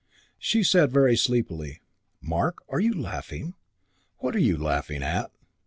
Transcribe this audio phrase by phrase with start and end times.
[0.39, 1.79] She said very sleepily,
[2.21, 3.53] "Mark, are you laughing?
[4.17, 5.29] What are you laughing at?"